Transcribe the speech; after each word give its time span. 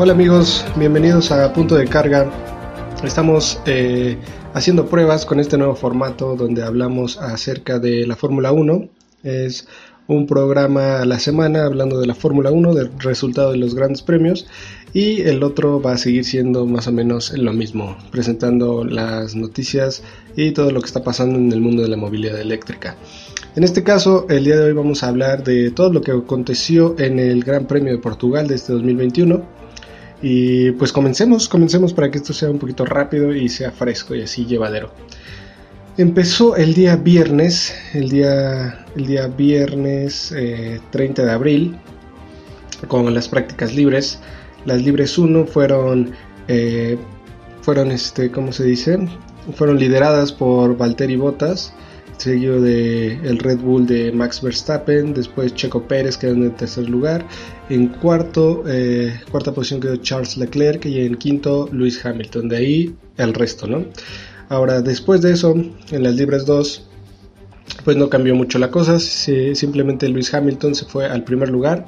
Hola 0.00 0.12
amigos, 0.12 0.64
bienvenidos 0.76 1.32
a 1.32 1.52
Punto 1.52 1.74
de 1.74 1.84
Carga. 1.88 2.30
Estamos 3.02 3.60
eh, 3.66 4.16
haciendo 4.54 4.86
pruebas 4.86 5.26
con 5.26 5.40
este 5.40 5.58
nuevo 5.58 5.74
formato 5.74 6.36
donde 6.36 6.62
hablamos 6.62 7.18
acerca 7.18 7.80
de 7.80 8.06
la 8.06 8.14
Fórmula 8.14 8.52
1. 8.52 8.88
Es 9.24 9.66
un 10.06 10.28
programa 10.28 11.00
a 11.00 11.04
la 11.04 11.18
semana 11.18 11.64
hablando 11.64 11.98
de 11.98 12.06
la 12.06 12.14
Fórmula 12.14 12.52
1, 12.52 12.74
del 12.74 12.92
resultado 13.00 13.50
de 13.50 13.58
los 13.58 13.74
grandes 13.74 14.02
premios 14.02 14.46
y 14.94 15.22
el 15.22 15.42
otro 15.42 15.82
va 15.82 15.94
a 15.94 15.98
seguir 15.98 16.24
siendo 16.24 16.64
más 16.64 16.86
o 16.86 16.92
menos 16.92 17.36
lo 17.36 17.52
mismo, 17.52 17.98
presentando 18.12 18.84
las 18.84 19.34
noticias 19.34 20.04
y 20.36 20.52
todo 20.52 20.70
lo 20.70 20.80
que 20.80 20.86
está 20.86 21.02
pasando 21.02 21.40
en 21.40 21.50
el 21.50 21.60
mundo 21.60 21.82
de 21.82 21.88
la 21.88 21.96
movilidad 21.96 22.40
eléctrica. 22.40 22.96
En 23.56 23.64
este 23.64 23.82
caso, 23.82 24.26
el 24.28 24.44
día 24.44 24.54
de 24.54 24.66
hoy 24.66 24.74
vamos 24.74 25.02
a 25.02 25.08
hablar 25.08 25.42
de 25.42 25.72
todo 25.72 25.92
lo 25.92 26.02
que 26.02 26.12
aconteció 26.12 26.94
en 27.00 27.18
el 27.18 27.42
Gran 27.42 27.66
Premio 27.66 27.92
de 27.92 27.98
Portugal 27.98 28.46
de 28.46 28.54
este 28.54 28.72
2021 28.74 29.57
y 30.20 30.72
pues 30.72 30.92
comencemos, 30.92 31.48
comencemos 31.48 31.92
para 31.92 32.10
que 32.10 32.18
esto 32.18 32.32
sea 32.32 32.50
un 32.50 32.58
poquito 32.58 32.84
rápido 32.84 33.32
y 33.32 33.48
sea 33.48 33.70
fresco 33.70 34.14
y 34.14 34.22
así 34.22 34.44
llevadero. 34.44 34.90
Empezó 35.96 36.56
el 36.56 36.74
día 36.74 36.96
viernes, 36.96 37.74
el 37.92 38.08
día, 38.08 38.84
el 38.96 39.06
día 39.06 39.26
viernes 39.26 40.32
30 40.90 41.22
eh, 41.22 41.24
de 41.24 41.30
abril, 41.32 41.76
con 42.86 43.12
las 43.12 43.28
prácticas 43.28 43.74
libres. 43.74 44.20
Las 44.64 44.82
libres 44.82 45.18
1 45.18 45.46
fueron, 45.46 46.12
eh, 46.46 46.96
fueron 47.62 47.90
este, 47.90 48.30
¿cómo 48.30 48.52
se 48.52 48.64
dice? 48.64 48.98
Fueron 49.54 49.78
lideradas 49.78 50.32
por 50.32 50.76
Valtteri 50.76 51.16
Bottas 51.16 51.72
seguido 52.18 52.60
de 52.60 53.14
el 53.14 53.38
Red 53.38 53.58
Bull 53.58 53.86
de 53.86 54.12
Max 54.12 54.42
Verstappen, 54.42 55.14
después 55.14 55.54
Checo 55.54 55.86
Pérez 55.86 56.16
quedó 56.16 56.32
en 56.32 56.44
el 56.44 56.54
tercer 56.54 56.88
lugar, 56.88 57.26
en 57.68 57.88
cuarto, 57.88 58.64
eh, 58.66 59.20
cuarta 59.30 59.52
posición 59.52 59.80
quedó 59.80 59.96
Charles 59.96 60.36
Leclerc 60.36 60.84
y 60.86 61.00
en 61.00 61.14
quinto 61.14 61.68
Lewis 61.72 62.04
Hamilton, 62.04 62.48
de 62.48 62.56
ahí 62.56 62.96
el 63.16 63.34
resto, 63.34 63.66
¿no? 63.66 63.84
Ahora, 64.48 64.82
después 64.82 65.20
de 65.22 65.32
eso, 65.32 65.54
en 65.90 66.02
las 66.02 66.14
libres 66.14 66.46
2, 66.46 66.88
pues 67.84 67.96
no 67.96 68.08
cambió 68.08 68.34
mucho 68.34 68.58
la 68.58 68.70
cosa, 68.70 68.98
simplemente 68.98 70.08
Lewis 70.08 70.32
Hamilton 70.32 70.74
se 70.74 70.86
fue 70.86 71.06
al 71.06 71.24
primer 71.24 71.50
lugar 71.50 71.86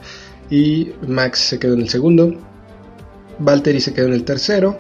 y 0.51 0.89
Max 1.07 1.41
se 1.41 1.59
quedó 1.59 1.75
en 1.75 1.83
el 1.83 1.89
segundo, 1.89 2.35
Valtteri 3.39 3.81
se 3.81 3.95
quedó 3.95 4.07
en 4.07 4.15
el 4.15 4.25
tercero, 4.25 4.79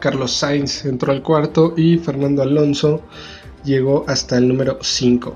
Carlos 0.00 0.32
Sainz 0.32 0.84
entró 0.84 1.12
al 1.12 1.22
cuarto 1.22 1.74
y 1.76 1.98
Fernando 1.98 2.42
Alonso 2.42 3.02
llegó 3.64 4.04
hasta 4.06 4.38
el 4.38 4.48
número 4.48 4.78
5. 4.80 5.34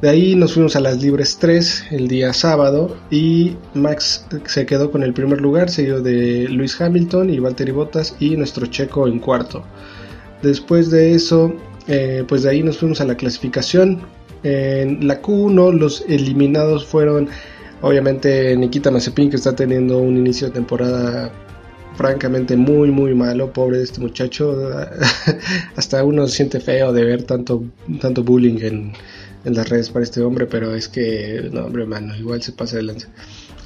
De 0.00 0.08
ahí 0.08 0.34
nos 0.34 0.54
fuimos 0.54 0.76
a 0.76 0.80
las 0.80 1.02
libres 1.02 1.36
3 1.38 1.88
el 1.90 2.08
día 2.08 2.32
sábado 2.32 2.96
y 3.10 3.56
Max 3.74 4.24
se 4.46 4.64
quedó 4.64 4.90
con 4.90 5.02
el 5.02 5.12
primer 5.12 5.42
lugar, 5.42 5.68
seguido 5.68 6.00
de 6.00 6.48
Luis 6.48 6.80
Hamilton 6.80 7.28
y 7.28 7.38
Valtteri 7.38 7.72
Bottas 7.72 8.16
y 8.18 8.36
nuestro 8.36 8.66
checo 8.66 9.06
en 9.06 9.18
cuarto. 9.18 9.62
Después 10.42 10.90
de 10.90 11.14
eso, 11.14 11.54
eh, 11.86 12.24
pues 12.26 12.44
de 12.44 12.50
ahí 12.50 12.62
nos 12.62 12.78
fuimos 12.78 13.02
a 13.02 13.04
la 13.04 13.14
clasificación. 13.14 14.00
En 14.42 15.06
la 15.06 15.20
Q1 15.20 15.78
los 15.78 16.02
eliminados 16.08 16.86
fueron 16.86 17.28
obviamente 17.82 18.56
Nikita 18.56 18.90
Mazepin 18.90 19.28
que 19.28 19.36
está 19.36 19.54
teniendo 19.54 19.98
un 19.98 20.16
inicio 20.16 20.46
de 20.46 20.54
temporada 20.54 21.30
francamente 22.00 22.56
muy 22.56 22.90
muy 22.90 23.14
malo, 23.14 23.52
pobre 23.52 23.76
de 23.76 23.84
este 23.84 24.00
muchacho. 24.00 24.70
Hasta 25.76 26.02
uno 26.02 26.26
se 26.26 26.36
siente 26.36 26.58
feo 26.58 26.94
de 26.94 27.04
ver 27.04 27.24
tanto, 27.24 27.62
tanto 28.00 28.24
bullying 28.24 28.58
en, 28.62 28.92
en 29.44 29.54
las 29.54 29.68
redes 29.68 29.90
para 29.90 30.02
este 30.02 30.22
hombre, 30.22 30.46
pero 30.46 30.74
es 30.74 30.88
que, 30.88 31.50
no 31.52 31.66
hombre, 31.66 31.84
mano, 31.84 32.16
igual 32.16 32.42
se 32.42 32.52
pasa 32.52 32.76
de 32.78 32.84
lanza. 32.84 33.08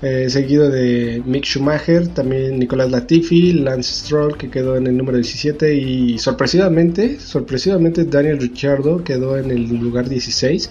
Eh, 0.02 0.28
seguido 0.28 0.68
de 0.68 1.22
Mick 1.24 1.44
Schumacher, 1.44 2.08
también 2.08 2.58
Nicolás 2.58 2.90
Latifi, 2.90 3.52
Lance 3.52 4.04
Stroll 4.04 4.36
que 4.36 4.50
quedó 4.50 4.76
en 4.76 4.88
el 4.88 4.96
número 4.96 5.16
17 5.16 5.76
y 5.76 6.18
sorpresivamente, 6.18 7.20
sorpresivamente 7.20 8.04
Daniel 8.04 8.40
Ricciardo 8.40 9.04
quedó 9.04 9.38
en 9.38 9.52
el 9.52 9.68
lugar 9.78 10.08
16 10.08 10.70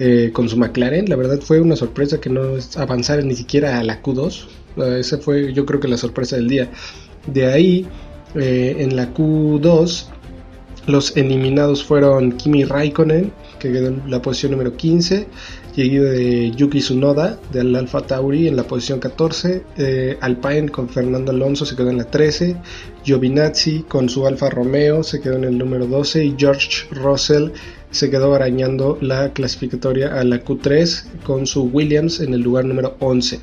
eh, 0.00 0.30
con 0.32 0.48
su 0.48 0.56
McLaren. 0.56 1.08
La 1.08 1.14
verdad 1.14 1.40
fue 1.40 1.60
una 1.60 1.76
sorpresa 1.76 2.20
que 2.20 2.28
no 2.28 2.58
avanzara 2.76 3.22
ni 3.22 3.36
siquiera 3.36 3.78
a 3.78 3.84
la 3.84 4.02
Q2. 4.02 4.63
Esa 4.76 5.18
fue 5.18 5.52
yo 5.52 5.64
creo 5.64 5.80
que 5.80 5.88
la 5.88 5.96
sorpresa 5.96 6.36
del 6.36 6.48
día. 6.48 6.70
De 7.26 7.46
ahí, 7.46 7.86
eh, 8.34 8.76
en 8.78 8.96
la 8.96 9.12
Q2, 9.14 10.06
los 10.86 11.16
eliminados 11.16 11.82
fueron 11.82 12.32
Kimi 12.32 12.64
Raikkonen, 12.64 13.32
que 13.58 13.72
quedó 13.72 13.88
en 13.88 14.02
la 14.10 14.20
posición 14.20 14.52
número 14.52 14.76
15, 14.76 15.26
seguido 15.74 16.04
de 16.04 16.50
Yuki 16.50 16.80
Tsunoda 16.80 17.38
del 17.52 17.74
Alfa 17.74 18.02
Tauri 18.02 18.48
en 18.48 18.56
la 18.56 18.64
posición 18.64 19.00
14, 19.00 19.62
eh, 19.78 20.18
Alpine 20.20 20.68
con 20.68 20.88
Fernando 20.88 21.32
Alonso 21.32 21.64
se 21.64 21.74
quedó 21.74 21.88
en 21.88 21.98
la 21.98 22.04
13, 22.04 22.56
Giovinazzi 23.02 23.84
con 23.88 24.10
su 24.10 24.26
Alfa 24.26 24.50
Romeo 24.50 25.02
se 25.02 25.20
quedó 25.20 25.36
en 25.36 25.44
el 25.44 25.56
número 25.56 25.86
12 25.86 26.24
y 26.24 26.34
George 26.36 26.86
Russell 26.90 27.48
se 27.90 28.10
quedó 28.10 28.34
arañando 28.34 28.98
la 29.00 29.32
clasificatoria 29.32 30.20
a 30.20 30.24
la 30.24 30.44
Q3 30.44 31.22
con 31.24 31.46
su 31.46 31.62
Williams 31.64 32.20
en 32.20 32.34
el 32.34 32.42
lugar 32.42 32.66
número 32.66 32.96
11. 33.00 33.40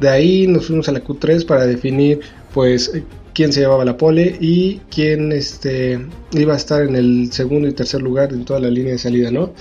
De 0.00 0.08
ahí 0.08 0.46
nos 0.46 0.66
fuimos 0.66 0.88
a 0.88 0.92
la 0.92 1.02
Q3 1.02 1.46
para 1.46 1.66
definir 1.66 2.20
pues 2.52 2.90
quién 3.34 3.52
se 3.52 3.60
llevaba 3.60 3.84
la 3.84 3.96
pole 3.96 4.36
y 4.40 4.80
quién 4.90 5.32
este, 5.32 6.00
iba 6.32 6.54
a 6.54 6.56
estar 6.56 6.82
en 6.82 6.94
el 6.96 7.32
segundo 7.32 7.68
y 7.68 7.72
tercer 7.72 8.00
lugar 8.00 8.32
en 8.32 8.44
toda 8.44 8.60
la 8.60 8.70
línea 8.70 8.92
de 8.92 8.98
salida, 8.98 9.30
¿no? 9.30 9.52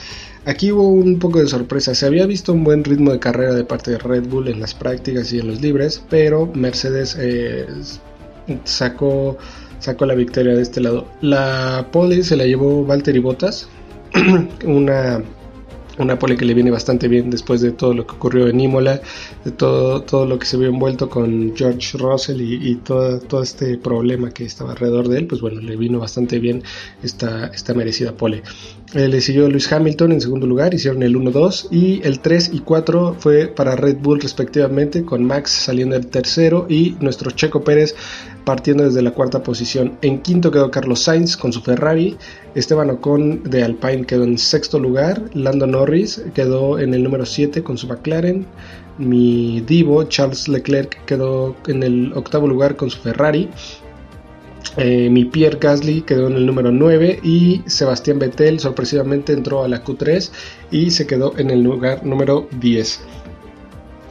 Aquí 0.45 0.71
hubo 0.71 0.87
un 0.89 1.19
poco 1.19 1.39
de 1.39 1.47
sorpresa, 1.47 1.95
se 1.95 2.05
había 2.05 2.25
visto 2.25 2.53
un 2.53 2.63
buen 2.63 2.83
ritmo 2.83 3.11
de 3.11 3.19
carrera 3.19 3.53
de 3.53 3.63
parte 3.63 3.91
de 3.91 3.97
Red 3.97 4.27
Bull 4.27 4.49
en 4.49 4.59
las 4.59 4.73
prácticas 4.73 5.31
y 5.33 5.39
en 5.39 5.47
los 5.47 5.61
libres, 5.61 6.03
pero 6.09 6.51
Mercedes 6.53 7.17
eh, 7.19 7.65
sacó, 8.65 9.37
sacó 9.79 10.05
la 10.05 10.15
victoria 10.15 10.53
de 10.53 10.61
este 10.61 10.81
lado. 10.81 11.07
La 11.21 11.87
pole 11.91 12.23
se 12.23 12.35
la 12.35 12.45
llevó 12.45 12.85
Valtteri 12.85 13.19
Bottas, 13.19 13.69
una 14.65 15.23
una 15.97 16.17
pole 16.17 16.37
que 16.37 16.45
le 16.45 16.53
viene 16.53 16.71
bastante 16.71 17.07
bien 17.07 17.29
después 17.29 17.61
de 17.61 17.71
todo 17.71 17.93
lo 17.93 18.07
que 18.07 18.15
ocurrió 18.15 18.47
en 18.47 18.59
Imola, 18.59 19.01
de 19.43 19.51
todo, 19.51 20.01
todo 20.01 20.25
lo 20.25 20.39
que 20.39 20.45
se 20.45 20.57
vio 20.57 20.69
envuelto 20.69 21.09
con 21.09 21.55
George 21.55 21.97
Russell 21.97 22.41
y, 22.41 22.75
todo, 22.75 23.19
todo, 23.19 23.43
este 23.43 23.77
problema 23.77 24.31
que 24.31 24.45
estaba 24.45 24.71
alrededor 24.71 25.07
de 25.07 25.19
él, 25.19 25.27
pues 25.27 25.41
bueno, 25.41 25.61
le 25.61 25.75
vino 25.75 25.99
bastante 25.99 26.39
bien 26.39 26.63
esta, 27.03 27.47
esta 27.47 27.73
merecida 27.73 28.13
pole. 28.13 28.43
Eh, 28.93 29.07
le 29.07 29.21
siguió 29.21 29.49
Luis 29.49 29.71
Hamilton 29.71 30.11
en 30.11 30.21
segundo 30.21 30.45
lugar, 30.45 30.75
hicieron 30.75 31.01
el 31.01 31.15
1-2 31.15 31.69
y 31.71 32.05
el 32.05 32.19
3 32.19 32.51
y 32.53 32.59
4 32.59 33.15
fue 33.17 33.47
para 33.47 33.75
Red 33.75 33.97
Bull 33.97 34.21
respectivamente, 34.21 35.03
con 35.03 35.25
Max 35.25 35.49
saliendo 35.49 35.95
el 35.95 36.05
tercero 36.05 36.67
y 36.69 36.95
nuestro 36.99 37.31
Checo 37.31 37.63
Pérez 37.63 37.95
partiendo 38.45 38.83
desde 38.83 39.01
la 39.01 39.09
cuarta 39.09 39.41
posición. 39.41 39.97
En 40.03 40.21
quinto 40.21 40.51
quedó 40.51 40.69
Carlos 40.69 40.99
Sainz 41.01 41.35
con 41.35 41.51
su 41.51 41.61
Ferrari, 41.61 42.17
Esteban 42.53 42.91
Ocon 42.91 43.41
de 43.43 43.63
Alpine 43.63 44.05
quedó 44.05 44.25
en 44.25 44.37
sexto 44.37 44.77
lugar, 44.77 45.23
Lando 45.33 45.65
Norris 45.65 46.21
quedó 46.35 46.77
en 46.77 46.93
el 46.93 47.01
número 47.01 47.25
7 47.25 47.63
con 47.63 47.79
su 47.79 47.87
McLaren, 47.87 48.45
mi 48.99 49.61
divo 49.61 50.03
Charles 50.03 50.47
Leclerc 50.47 51.03
quedó 51.05 51.55
en 51.65 51.81
el 51.81 52.13
octavo 52.13 52.47
lugar 52.47 52.75
con 52.75 52.91
su 52.91 52.99
Ferrari, 52.99 53.49
eh, 54.77 55.09
mi 55.09 55.25
Pierre 55.25 55.57
Gasly 55.59 56.01
quedó 56.01 56.27
en 56.27 56.35
el 56.35 56.45
número 56.45 56.71
9 56.71 57.19
y 57.23 57.61
Sebastián 57.67 58.19
Vettel 58.19 58.59
sorpresivamente 58.59 59.33
entró 59.33 59.63
a 59.63 59.67
la 59.67 59.83
Q3 59.83 60.31
y 60.71 60.91
se 60.91 61.05
quedó 61.05 61.37
en 61.37 61.51
el 61.51 61.61
lugar 61.61 62.05
número 62.05 62.47
10. 62.59 63.01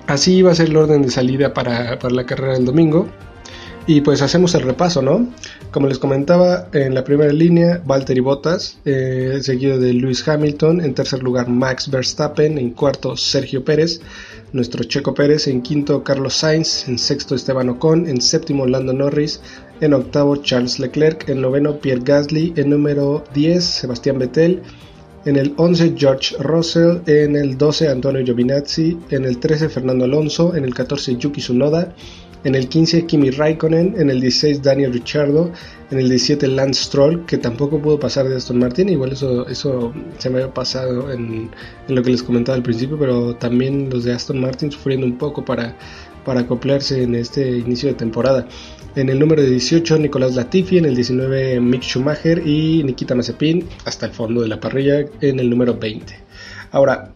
Así 0.07 0.37
iba 0.37 0.53
a 0.53 0.55
ser 0.55 0.69
el 0.69 0.77
orden 0.77 1.03
de 1.03 1.11
salida 1.11 1.53
para, 1.55 1.99
para 1.99 2.15
la 2.15 2.27
carrera 2.27 2.55
del 2.55 2.65
domingo. 2.65 3.09
Y 3.85 4.01
pues 4.03 4.23
hacemos 4.23 4.55
el 4.55 4.63
repaso, 4.63 5.03
¿no? 5.03 5.29
Como 5.73 5.89
les 5.89 5.99
comentaba, 5.99 6.69
en 6.73 6.95
la 6.95 7.03
primera 7.03 7.33
línea, 7.33 7.83
Valtteri 7.85 8.21
Bottas, 8.21 8.79
eh, 8.85 9.41
seguido 9.43 9.79
de 9.81 9.93
Lewis 9.93 10.27
Hamilton, 10.27 10.81
en 10.81 10.95
tercer 10.95 11.21
lugar 11.25 11.49
Max 11.49 11.91
Verstappen, 11.91 12.59
en 12.59 12.71
cuarto 12.71 13.17
Sergio 13.17 13.65
Pérez, 13.65 14.01
nuestro 14.53 14.85
Checo 14.85 15.15
Pérez, 15.15 15.49
en 15.49 15.63
quinto 15.63 16.05
Carlos 16.05 16.35
Sainz, 16.35 16.87
en 16.87 16.97
sexto 16.97 17.35
Esteban 17.35 17.71
Ocon, 17.71 18.07
en 18.07 18.21
séptimo 18.21 18.67
Lando 18.67 18.93
Norris, 18.93 19.41
en 19.81 19.95
octavo 19.95 20.37
Charles 20.37 20.79
Leclerc, 20.79 21.29
en 21.29 21.41
noveno 21.41 21.81
Pierre 21.81 22.03
Gasly, 22.05 22.53
en 22.55 22.71
número 22.71 23.25
10 23.35 23.65
Sebastián 23.65 24.21
Vettel, 24.21 24.63
en 25.25 25.37
el 25.37 25.55
11 25.57 25.95
George 25.97 26.37
Russell, 26.39 26.99
en 27.07 27.35
el 27.35 27.59
12 27.59 27.89
Antonio 27.89 28.25
Giovinazzi, 28.25 28.97
en 29.11 29.25
el 29.25 29.39
13 29.39 29.69
Fernando 29.69 30.05
Alonso, 30.05 30.55
en 30.55 30.65
el 30.65 30.73
14 30.73 31.17
Yuki 31.17 31.41
Tsunoda, 31.41 31.95
en 32.45 32.55
el 32.55 32.69
15 32.69 33.07
Kimi 33.07 33.31
Raikkonen, 33.31 33.95
en 33.99 34.11
el 34.11 34.21
16 34.21 34.63
Daniel 34.63 34.93
Ricciardo, 34.93 35.53
en 35.91 35.99
el 35.99 36.09
17 36.09 36.49
Lance 36.49 36.85
Stroll, 36.85 37.25
que 37.27 37.39
tampoco 37.39 37.81
pudo 37.81 38.01
pasar 38.01 38.29
de 38.29 38.37
Aston 38.37 38.59
Martin, 38.59 38.89
igual 38.89 39.13
eso, 39.13 39.47
eso 39.49 39.93
se 40.19 40.31
me 40.31 40.41
había 40.41 40.53
pasado 40.53 41.13
en, 41.13 41.51
lo 41.89 42.03
que 42.03 42.11
les 42.11 42.23
comentaba 42.23 42.57
al 42.57 42.63
principio, 42.63 42.99
pero 42.99 43.37
también 43.37 43.91
los 43.91 44.05
de 44.05 44.13
Aston 44.13 44.41
Martin 44.41 44.73
sufriendo 44.73 45.07
un 45.07 45.19
poco 45.19 45.45
para, 45.45 45.77
para 46.25 46.41
acoplarse 46.41 47.03
en 47.03 47.15
este 47.15 47.59
inicio 47.59 47.89
de 47.89 47.95
temporada. 47.95 48.47
En 48.95 49.09
el 49.09 49.19
número 49.19 49.43
18 49.43 49.99
Nicolás 49.99 50.35
Latifi, 50.35 50.77
en 50.77 50.85
el 50.85 50.95
19 50.95 51.61
Mick 51.61 51.83
Schumacher. 51.83 52.47
Y 52.47 52.83
Nikita 52.85 53.15
Mazepin 53.15 53.67
hasta 53.87 54.07
el 54.07 54.13
fondo 54.13 54.43
de 54.43 54.49
la 54.49 54.61
parrilla 54.61 55.07
en 55.23 55.41
el 55.41 55.49
número 55.49 55.79
20. 55.79 56.15
Ahora, 56.73 57.13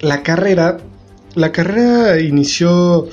la 0.00 0.24
carrera, 0.24 0.78
la 1.36 1.52
carrera 1.52 2.18
inició 2.20 3.08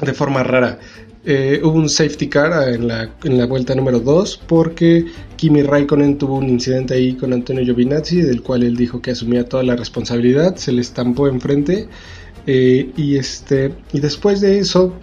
de 0.00 0.12
forma 0.12 0.42
rara. 0.42 0.78
eh, 1.24 1.60
hubo 1.64 1.72
un 1.78 1.88
safety 1.88 2.28
car 2.28 2.68
en 2.68 2.86
la, 2.86 3.10
en 3.24 3.36
la 3.36 3.46
vuelta 3.46 3.74
número 3.74 3.98
2 3.98 4.42
porque 4.46 5.06
Kimi 5.36 5.62
Raikkonen 5.62 6.18
tuvo 6.18 6.36
un 6.36 6.48
incidente 6.48 6.94
ahí 6.94 7.14
con 7.14 7.32
Antonio 7.32 7.64
Giovinazzi, 7.64 8.22
del 8.22 8.42
cual 8.42 8.62
él 8.62 8.76
dijo 8.76 9.02
que 9.02 9.10
asumía 9.10 9.44
toda 9.48 9.64
la 9.64 9.74
responsabilidad, 9.74 10.54
se 10.56 10.70
le 10.72 10.80
estampó 10.82 11.26
enfrente 11.26 11.88
eh, 12.46 12.92
y, 12.96 13.16
este, 13.16 13.74
y 13.92 13.98
después 13.98 14.40
de 14.40 14.58
eso 14.60 14.94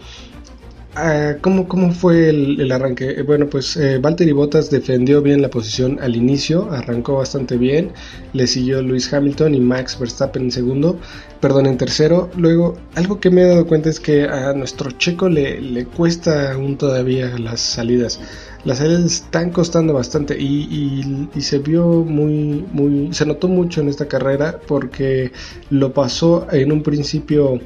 Ah, 0.96 1.38
¿cómo, 1.42 1.68
¿Cómo 1.68 1.92
fue 1.92 2.30
el, 2.30 2.72
arranque? 2.72 3.10
Eh, 3.10 3.24
bueno, 3.24 3.50
pues 3.50 3.76
eh, 3.78 3.98
Valtteri 3.98 4.32
Bottas 4.32 4.70
defendió 4.70 5.24
bien 5.24 5.42
la 5.42 5.50
posición 5.50 5.98
al 6.00 6.16
inicio, 6.16 6.72
arrancó 6.72 7.16
bastante 7.16 7.58
bien, 7.58 7.92
le 8.34 8.46
siguió 8.46 8.80
Luis 8.84 9.12
Hamilton 9.12 9.56
y 9.56 9.60
Max 9.60 9.98
Verstappen 10.00 10.44
en 10.44 10.52
segundo, 10.52 11.00
perdón, 11.42 11.66
en 11.66 11.80
tercero. 11.80 12.30
Luego, 12.38 12.78
algo 12.94 13.20
que 13.20 13.32
me 13.32 13.42
he 13.42 13.48
dado 13.48 13.66
cuenta 13.66 13.90
es 13.90 14.00
que 14.00 14.26
a 14.26 14.54
nuestro 14.54 14.92
checo 14.92 15.30
le, 15.30 15.60
le 15.62 15.86
cuesta 15.86 16.54
aún 16.54 16.78
todavía 16.78 17.40
las 17.40 17.60
salidas. 17.60 18.20
Las 18.64 18.78
salidas 18.78 19.04
están 19.04 19.50
costando 19.50 19.94
bastante 19.94 20.40
y, 20.40 21.28
y, 21.34 21.42
se 21.42 21.58
vio 21.58 22.04
muy, 22.04 22.66
muy, 22.72 23.12
se 23.14 23.26
notó 23.26 23.48
mucho 23.48 23.82
en 23.82 23.90
esta 23.90 24.08
carrera 24.08 24.60
porque 24.68 25.32
lo 25.72 25.92
pasó 25.92 26.46
en 26.52 26.72
un 26.72 26.84
principio 26.84 27.60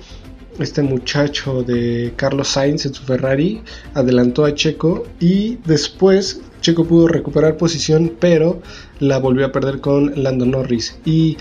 este 0.60 0.82
muchacho 0.82 1.64
de 1.64 2.14
Carlos 2.16 2.50
Sainz 2.50 2.86
en 2.86 2.94
su 2.94 3.04
Ferrari 3.04 3.62
adelantó 3.94 4.46
a 4.46 4.54
Checo 4.54 5.06
y 5.20 5.58
después 5.66 6.42
Checo 6.62 6.86
pudo 6.86 7.08
recuperar 7.08 7.58
posición 7.58 8.14
pero 8.20 8.62
la 9.00 9.20
volvió 9.20 9.46
a 9.46 9.52
perder 9.52 9.80
con 9.80 10.12
Lando 10.22 10.46
Norris 10.46 10.98
y 11.06 11.38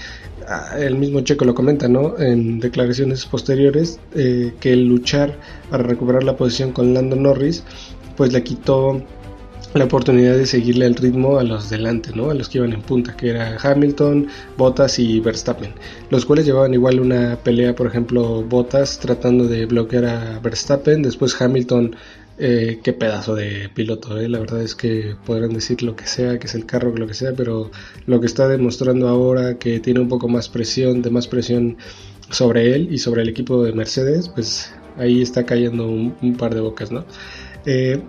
ah, 0.49 0.77
el 0.79 0.97
mismo 0.97 1.21
Checo 1.21 1.45
lo 1.45 1.55
comenta 1.55 1.89
¿no? 1.89 2.19
en 2.19 2.61
declaraciones 2.61 3.25
posteriores 3.27 3.99
eh, 4.15 4.53
que 4.61 4.73
el 4.73 4.87
luchar 4.87 5.39
para 5.71 5.83
recuperar 5.83 6.23
la 6.23 6.37
posición 6.37 6.73
con 6.73 6.93
Lando 6.95 7.17
Norris 7.17 7.65
pues 8.17 8.33
le 8.33 8.43
quitó 8.43 9.03
la 9.75 9.85
oportunidad 9.85 10.37
de 10.37 10.47
seguirle 10.47 10.87
el 10.87 10.95
ritmo 10.95 11.39
a 11.39 11.45
los 11.45 11.69
delante, 11.71 12.11
¿no? 12.15 12.31
A 12.31 12.35
los 12.35 12.49
que 12.49 12.59
iban 12.59 12.73
en 12.73 12.83
punta, 12.83 13.17
que 13.17 13.31
era 13.31 13.57
Hamilton, 13.61 14.29
Bottas 14.57 14.99
y 14.99 15.21
Verstappen, 15.21 15.73
los 16.11 16.25
cuales 16.25 16.47
llevaban 16.47 16.75
igual 16.75 17.01
una 17.01 17.37
pelea, 17.37 17.75
por 17.75 17.87
ejemplo, 17.87 18.43
Bottas 18.43 18.99
tratando 18.99 19.47
de 19.47 19.67
bloquear 19.67 20.05
a 20.07 20.39
Verstappen, 20.41 21.03
después 21.03 21.41
Hamilton, 21.41 21.97
eh, 22.39 22.81
qué 22.83 22.93
pedazo 22.93 23.35
de 23.35 23.71
piloto, 23.75 24.19
¿eh? 24.21 24.29
la 24.29 24.39
verdad 24.39 24.63
es 24.63 24.75
que 24.75 25.17
podrán 25.25 25.55
decir 25.55 25.83
lo 25.83 25.97
que 25.97 26.07
sea, 26.07 26.39
que 26.39 26.47
es 26.47 26.55
el 26.55 26.67
carro, 26.67 26.93
que 26.93 27.01
lo 27.01 27.07
que 27.07 27.15
sea, 27.15 27.33
pero 27.35 27.71
lo 28.07 28.21
que 28.21 28.27
está 28.27 28.47
demostrando 28.49 29.09
ahora 29.09 29.59
que 29.59 29.81
tiene 29.81 30.01
un 30.01 30.09
poco 30.09 30.29
más 30.29 30.49
presión, 30.49 31.01
de 31.03 31.11
más 31.11 31.27
presión 31.29 31.79
sobre 32.31 32.75
él 32.75 32.89
y 32.93 32.99
sobre 32.99 33.23
el 33.23 33.29
equipo 33.29 33.62
de 33.65 33.73
Mercedes, 33.73 34.29
pues 34.29 34.73
ahí 34.99 35.23
está 35.23 35.45
cayendo 35.47 35.87
un, 35.89 36.37
par 36.37 36.55
de 36.55 36.61
bocas, 36.61 36.91
¿no? 36.91 37.05
Eh, 37.65 38.01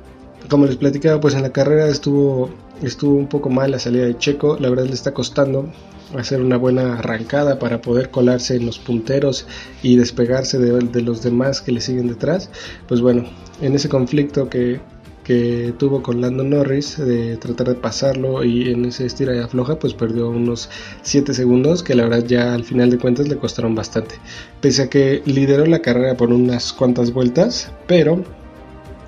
como 0.50 0.66
les 0.66 0.78
platicaba, 0.78 1.19
pues 1.19 1.34
en 1.34 1.42
la 1.42 1.51
carrera 1.51 1.88
estuvo, 1.88 2.50
estuvo 2.81 3.16
un 3.16 3.28
poco 3.28 3.50
mal 3.50 3.72
la 3.72 3.80
salida 3.80 4.06
de 4.06 4.18
Checo. 4.18 4.57
La 4.60 4.69
verdad 4.69 4.86
le 4.86 4.94
está 4.94 5.13
costando 5.13 5.69
hacer 6.16 6.42
una 6.42 6.57
buena 6.57 7.00
arrancada 7.00 7.60
para 7.60 7.81
poder 7.81 8.10
colarse 8.12 8.56
en 8.56 8.66
los 8.66 8.80
punteros 8.80 9.45
y 9.84 9.98
despegarse 9.98 10.57
de, 10.57 11.01
los 11.01 11.22
demás 11.22 11.62
que 11.62 11.72
le 11.72 11.81
siguen 11.81 12.07
detrás. 12.07 12.50
Pues 12.88 13.01
bueno, 13.01 13.25
en 13.62 13.75
ese 13.75 13.89
conflicto 13.89 14.50
que, 14.50 14.80
que 15.24 15.74
tuvo 15.78 16.01
con 16.01 16.22
Lando 16.22 16.44
Norris 16.44 16.98
de 16.98 17.36
tratar 17.38 17.68
de 17.68 17.75
pasarlo 17.75 18.44
y 18.45 18.69
en 18.72 18.86
ese 18.86 19.06
estira 19.06 19.36
y 19.36 19.39
afloja 19.39 19.78
pues 19.78 19.94
perdió 19.94 20.30
unos 20.30 20.69
7 21.01 21.34
segundos 21.34 21.84
que 21.84 21.95
la 21.95 22.04
verdad 22.04 22.25
ya 22.25 22.54
al 22.54 22.63
final 22.63 22.89
de 22.89 22.98
cuentas 22.98 23.28
le 23.28 23.38
costaron 23.38 23.75
bastante 23.75 24.16
pese 24.62 24.84
a 24.84 24.89
que 24.89 25.22
lideró 25.25 25.66
la 25.66 25.81
carrera 25.81 26.16
por 26.16 26.31
unas 26.31 26.72
cuantas 26.72 27.12
vueltas 27.12 27.74
pero 27.88 28.24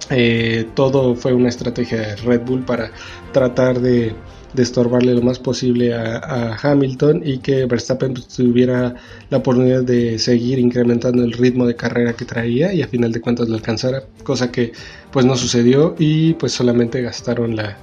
eh, 0.09 0.67
todo 0.73 1.15
fue 1.15 1.33
una 1.33 1.49
estrategia 1.49 1.99
de 1.99 2.15
Red 2.17 2.41
Bull 2.41 2.65
para 2.65 2.91
tratar 3.31 3.79
de, 3.79 4.15
estorbarle 4.57 5.13
lo 5.13 5.21
más 5.21 5.37
posible 5.37 5.93
a, 5.93 6.57
Hamilton 6.61 7.21
y 7.23 7.37
que 7.37 7.65
Verstappen 7.65 8.13
pues, 8.13 8.27
tuviera 8.29 8.95
la 9.29 9.37
oportunidad 9.37 9.83
de 9.83 10.17
seguir 10.17 10.57
incrementando 10.57 11.23
el 11.23 11.33
ritmo 11.33 11.67
de 11.67 11.75
carrera 11.75 12.13
que 12.13 12.25
traía 12.25 12.73
y 12.73 12.81
a 12.81 12.87
final 12.87 13.11
de 13.11 13.21
cuentas 13.21 13.47
lo 13.47 13.55
alcanzara, 13.55 14.03
cosa 14.23 14.51
que 14.51 14.71
pues 15.11 15.25
no 15.25 15.35
sucedió 15.35 15.95
y 15.99 16.33
pues 16.33 16.51
solamente 16.51 17.01
gastaron 17.01 17.55
la, 17.55 17.77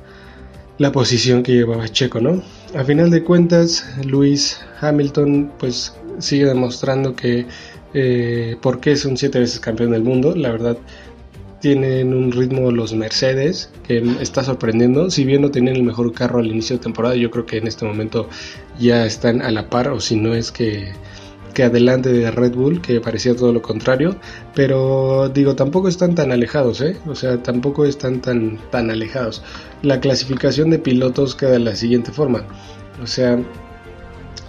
posición 0.93 1.45
que 1.45 1.53
llevaba 1.53 1.89
Checo, 1.89 2.21
¿no? 2.21 2.43
A 2.75 2.85
final 2.85 3.11
de 3.11 3.23
cuentas, 3.23 3.87
Luis 4.05 4.61
Hamilton 4.81 5.53
pues 5.59 5.95
sigue 6.19 6.47
demostrando 6.47 7.15
que 7.15 7.47
eh, 7.95 8.57
porque 8.61 8.93
es 8.93 9.05
un 9.05 9.17
siete 9.17 9.39
veces 9.39 9.61
campeón 9.61 9.93
del 9.93 10.03
mundo, 10.03 10.35
la 10.35 10.51
verdad 10.51 10.77
tienen 11.67 12.15
un 12.15 12.31
ritmo 12.31 12.71
los 12.71 12.95
Mercedes 12.95 13.73
que 13.89 13.99
está 14.21 14.45
sorprendiendo. 14.45 15.11
Si 15.11 15.25
bien 15.25 15.43
no 15.43 15.51
tenían 15.51 15.75
el 15.75 15.83
mejor 15.83 16.13
carro 16.13 16.39
al 16.39 16.47
inicio 16.47 16.77
de 16.77 16.83
temporada, 16.85 17.17
yo 17.17 17.29
creo 17.33 17.45
que 17.45 17.59
en 17.59 17.67
este 17.67 17.85
momento 17.85 18.29
ya 18.79 19.05
están 19.05 19.43
a 19.43 19.51
la 19.51 19.69
par, 19.69 19.89
o 19.89 19.99
si 19.99 20.15
no 20.15 20.33
es 20.33 20.53
que, 20.53 20.93
que 21.55 21.65
adelante 21.65 22.13
de 22.13 22.31
Red 22.31 22.55
Bull, 22.55 22.81
que 22.81 23.01
parecía 23.01 23.35
todo 23.35 23.53
lo 23.53 23.63
contrario. 23.63 24.15
Pero 24.55 25.29
digo, 25.29 25.57
tampoco 25.57 25.89
están 25.89 26.15
tan 26.15 26.31
alejados, 26.31 26.81
¿eh? 26.83 26.97
O 27.05 27.17
sea, 27.17 27.43
tampoco 27.43 27.85
están 27.85 28.21
tan, 28.21 28.59
tan 28.71 28.89
alejados. 28.89 29.43
La 29.83 29.99
clasificación 29.99 30.71
de 30.71 30.79
pilotos 30.79 31.35
queda 31.35 31.51
de 31.51 31.59
la 31.59 31.75
siguiente 31.75 32.13
forma. 32.13 32.45
O 33.03 33.09
sea, 33.09 33.41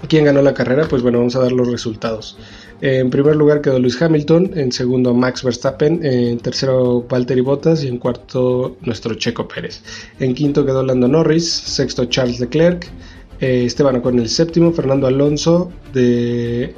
¿quién 0.08 0.26
ganó 0.26 0.42
la 0.42 0.54
carrera? 0.54 0.88
Pues 0.88 1.02
bueno, 1.02 1.20
vamos 1.20 1.36
a 1.36 1.40
dar 1.40 1.52
los 1.52 1.68
resultados. 1.68 2.38
En 2.82 3.10
primer 3.10 3.36
lugar 3.36 3.62
quedó 3.62 3.80
Luis 3.80 4.00
Hamilton, 4.00 4.52
en 4.56 4.72
segundo 4.72 5.14
Max 5.14 5.44
Verstappen, 5.44 6.06
en 6.06 6.38
tercero 6.40 7.06
Valtteri 7.10 7.42
Bottas 7.42 7.84
y 7.84 7.88
en 7.88 7.98
cuarto 7.98 8.78
nuestro 8.82 9.16
Checo 9.16 9.48
Pérez. 9.48 9.82
En 10.20 10.36
quinto 10.36 10.66
quedó 10.66 10.84
Lando 10.84 11.08
Norris, 11.08 11.50
sexto 11.50 12.06
Charles 12.06 12.40
Leclerc, 12.40 12.88
eh, 13.40 13.66
Esteban 13.66 13.96
Ocon 13.96 14.20
el 14.20 14.30
séptimo, 14.30 14.72
Fernando 14.72 15.08
Alonso 15.08 15.72
de, 15.94 16.76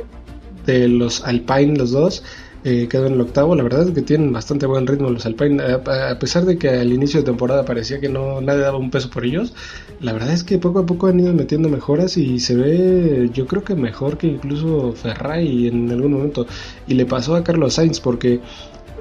de 0.65 0.87
los 0.87 1.23
Alpine 1.25 1.77
los 1.77 1.91
dos, 1.91 2.23
eh, 2.63 2.87
quedó 2.89 3.05
en 3.07 3.13
el 3.13 3.21
octavo. 3.21 3.55
La 3.55 3.63
verdad 3.63 3.87
es 3.87 3.91
que 3.91 4.01
tienen 4.01 4.33
bastante 4.33 4.65
buen 4.65 4.85
ritmo 4.85 5.09
los 5.09 5.25
Alpine. 5.25 5.61
A, 5.63 6.19
pesar 6.19 6.45
de 6.45 6.57
que 6.57 6.69
al 6.69 6.91
inicio 6.91 7.21
de 7.21 7.25
temporada 7.25 7.65
parecía 7.65 7.99
que 7.99 8.09
no 8.09 8.41
nadie 8.41 8.61
daba 8.61 8.77
un 8.77 8.91
peso 8.91 9.09
por 9.09 9.25
ellos, 9.25 9.53
la 10.01 10.13
verdad 10.13 10.33
es 10.33 10.43
que 10.43 10.57
poco 10.57 10.79
a 10.79 10.85
poco 10.85 11.07
han 11.07 11.19
ido 11.19 11.33
metiendo 11.33 11.69
mejoras 11.69 12.17
y 12.17 12.39
se 12.39 12.55
ve, 12.55 13.29
yo 13.33 13.47
creo 13.47 13.63
que 13.63 13.75
mejor 13.75 14.17
que 14.17 14.27
incluso 14.27 14.93
Ferrari 14.93 15.67
en 15.67 15.89
algún 15.91 16.13
momento. 16.13 16.47
Y 16.87 16.95
le 16.95 17.05
pasó 17.05 17.35
a 17.35 17.43
Carlos 17.43 17.75
Sainz 17.75 17.99
porque 17.99 18.41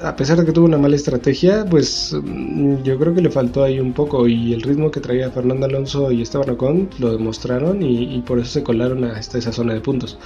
a 0.02 0.14
pesar 0.16 0.38
de 0.38 0.46
que 0.46 0.52
tuvo 0.52 0.66
una 0.66 0.78
mala 0.78 0.96
estrategia, 0.96 1.64
pues 1.68 2.14
mm, 2.22 2.82
yo 2.82 2.98
creo 2.98 3.14
que 3.14 3.20
le 3.22 3.30
faltó 3.30 3.64
ahí 3.64 3.80
un 3.80 3.92
poco 3.92 4.28
y 4.28 4.52
el 4.54 4.62
ritmo 4.62 4.90
que 4.90 5.00
traía 5.00 5.30
Fernando 5.30 5.66
Alonso 5.66 6.12
y 6.12 6.22
Esteban 6.22 6.50
Ocon 6.50 6.88
lo 6.98 7.10
demostraron 7.12 7.82
y, 7.82 8.14
y 8.14 8.22
por 8.22 8.38
eso 8.38 8.50
se 8.50 8.62
colaron 8.62 9.04
hasta 9.04 9.38
esa 9.38 9.52
zona 9.52 9.74
de 9.74 9.80
puntos. 9.80 10.18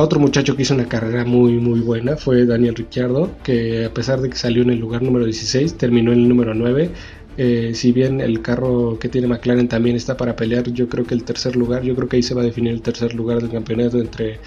Otro 0.00 0.20
muchacho 0.20 0.54
que 0.54 0.62
hizo 0.62 0.74
una 0.74 0.86
carrera 0.86 1.24
muy 1.24 1.54
muy 1.54 1.80
buena 1.80 2.16
fue 2.16 2.46
Daniel 2.46 2.76
Ricciardo, 2.76 3.36
que 3.42 3.84
a 3.86 3.92
pesar 3.92 4.20
de 4.20 4.30
que 4.30 4.36
salió 4.36 4.62
en 4.62 4.70
el 4.70 4.78
lugar 4.78 5.02
número 5.02 5.24
16, 5.24 5.76
terminó 5.76 6.12
en 6.12 6.20
el 6.20 6.28
número 6.28 6.54
9. 6.54 6.92
Eh, 7.40 7.72
si 7.72 7.92
bien 7.92 8.20
el 8.20 8.42
carro 8.42 8.98
que 8.98 9.08
tiene 9.08 9.28
McLaren 9.28 9.68
también 9.68 9.94
está 9.94 10.16
para 10.16 10.34
pelear, 10.34 10.72
yo 10.72 10.88
creo 10.88 11.06
que 11.06 11.14
el 11.14 11.22
tercer 11.22 11.54
lugar, 11.54 11.84
yo 11.84 11.94
creo 11.94 12.08
que 12.08 12.16
ahí 12.16 12.22
se 12.24 12.34
va 12.34 12.42
a 12.42 12.44
definir 12.44 12.72
el 12.72 12.82
tercer 12.82 13.14
lugar 13.14 13.40
del 13.40 13.50
campeonato 13.50 14.00
entre 14.00 14.40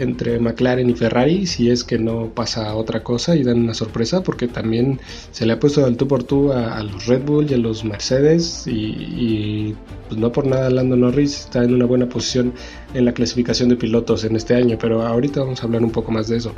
entre 0.00 0.40
McLaren 0.40 0.90
y 0.90 0.94
Ferrari 0.94 1.46
si 1.46 1.70
es 1.70 1.84
que 1.84 1.98
no 1.98 2.30
pasa 2.34 2.74
otra 2.74 3.04
cosa 3.04 3.36
y 3.36 3.44
dan 3.44 3.60
una 3.60 3.74
sorpresa 3.74 4.22
porque 4.22 4.48
también 4.48 4.98
se 5.30 5.46
le 5.46 5.52
ha 5.52 5.60
puesto 5.60 5.84
al 5.84 5.96
tú 5.96 6.08
por 6.08 6.24
tú 6.24 6.50
a, 6.52 6.82
los 6.82 7.06
Red 7.06 7.22
Bull 7.22 7.50
y 7.50 7.54
a 7.54 7.58
los 7.58 7.84
Mercedes 7.84 8.64
y, 8.66 9.76
pues 10.08 10.18
no 10.18 10.32
por 10.32 10.46
nada 10.46 10.70
Lando 10.70 10.96
Norris 10.96 11.40
está 11.40 11.62
en 11.62 11.74
una 11.74 11.84
buena 11.84 12.08
posición 12.08 12.54
en 12.94 13.04
la 13.04 13.12
clasificación 13.12 13.68
de 13.68 13.76
pilotos 13.76 14.24
en 14.24 14.34
este 14.34 14.54
año 14.54 14.78
pero 14.80 15.02
ahorita 15.02 15.40
vamos 15.40 15.62
a 15.62 15.66
hablar 15.66 15.84
un 15.84 15.92
poco 15.92 16.10
más 16.10 16.26
de 16.28 16.38
eso. 16.38 16.52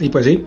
Y 0.00 0.10
pues 0.10 0.26
sí 0.26 0.44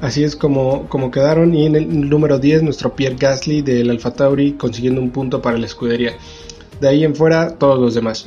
Así 0.00 0.24
es 0.24 0.36
como, 0.36 0.88
como 0.88 1.10
quedaron 1.10 1.54
y 1.54 1.66
en 1.66 1.76
el 1.76 2.08
número 2.10 2.38
10 2.38 2.62
nuestro 2.62 2.94
Pierre 2.94 3.16
Gasly 3.18 3.62
del 3.62 3.90
Alfa 3.90 4.12
Tauri 4.12 4.52
consiguiendo 4.52 5.00
un 5.00 5.10
punto 5.10 5.40
para 5.40 5.56
la 5.56 5.66
escudería. 5.66 6.12
De 6.80 6.88
ahí 6.88 7.04
en 7.04 7.14
fuera 7.14 7.56
todos 7.56 7.78
los 7.78 7.94
demás. 7.94 8.26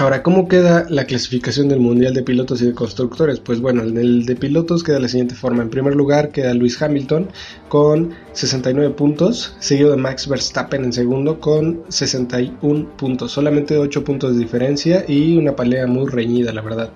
Ahora, 0.00 0.22
¿cómo 0.22 0.46
queda 0.46 0.86
la 0.88 1.06
clasificación 1.06 1.68
del 1.68 1.80
Mundial 1.80 2.14
de 2.14 2.22
Pilotos 2.22 2.62
y 2.62 2.66
de 2.66 2.72
Constructores? 2.72 3.40
Pues 3.40 3.60
bueno, 3.60 3.82
en 3.82 3.96
el 3.96 4.26
de 4.26 4.36
pilotos 4.36 4.84
queda 4.84 4.94
de 4.94 5.02
la 5.02 5.08
siguiente 5.08 5.34
forma. 5.34 5.60
En 5.60 5.70
primer 5.70 5.96
lugar 5.96 6.30
queda 6.30 6.54
Luis 6.54 6.80
Hamilton 6.80 7.28
con 7.68 8.14
69 8.32 8.94
puntos, 8.94 9.56
seguido 9.58 9.90
de 9.90 9.96
Max 9.96 10.28
Verstappen 10.28 10.84
en 10.84 10.92
segundo 10.92 11.40
con 11.40 11.82
61 11.88 12.90
puntos. 12.96 13.32
Solamente 13.32 13.76
8 13.76 14.04
puntos 14.04 14.34
de 14.34 14.38
diferencia 14.38 15.04
y 15.08 15.36
una 15.36 15.56
pelea 15.56 15.88
muy 15.88 16.08
reñida, 16.08 16.52
la 16.52 16.62
verdad. 16.62 16.90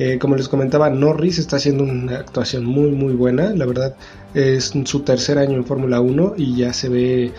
Eh, 0.00 0.18
como 0.18 0.34
les 0.34 0.48
comentaba, 0.48 0.90
Norris 0.90 1.38
está 1.38 1.56
haciendo 1.56 1.84
una 1.84 2.16
actuación 2.16 2.64
muy 2.64 2.90
muy 2.90 3.12
buena. 3.12 3.54
La 3.54 3.66
verdad 3.66 3.94
es 4.34 4.72
su 4.84 5.00
tercer 5.00 5.38
año 5.38 5.56
en 5.56 5.64
Fórmula 5.64 6.00
1 6.00 6.34
y 6.36 6.56
ya 6.56 6.72
se 6.72 6.88
ve 6.88 7.32